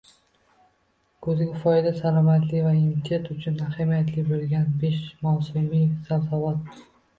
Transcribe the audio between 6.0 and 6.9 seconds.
sabzavot